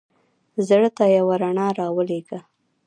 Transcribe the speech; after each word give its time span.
زړه 0.67 0.89
ته 0.97 1.05
یوه 1.17 1.35
رڼا 1.41 1.67
را 1.79 1.87
ولېږه. 1.95 2.39